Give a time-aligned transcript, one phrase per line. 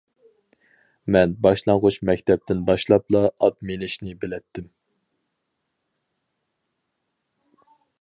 [1.15, 4.73] مەن باشلانغۇچ مەكتەپتىن باشلاپلا ئات مىنىشنى بىلەتتىم.